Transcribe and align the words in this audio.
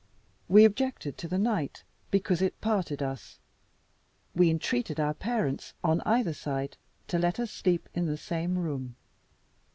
We 0.49 0.65
objected 0.65 1.15
to 1.19 1.27
the 1.27 1.37
night, 1.37 1.83
because 2.09 2.41
it 2.41 2.59
parted 2.59 3.03
us. 3.03 3.37
We 4.33 4.49
entreated 4.49 4.99
our 4.99 5.13
parents, 5.13 5.75
on 5.83 6.01
either 6.07 6.33
side, 6.33 6.75
to 7.09 7.19
let 7.19 7.39
us 7.39 7.51
sleep 7.51 7.87
in 7.93 8.07
the 8.07 8.17
same 8.17 8.57
room. 8.57 8.95